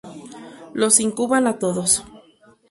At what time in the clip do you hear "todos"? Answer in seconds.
1.59-2.03